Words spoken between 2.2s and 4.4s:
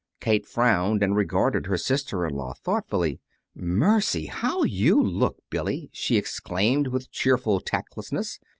in law thoughtfully. "Mercy!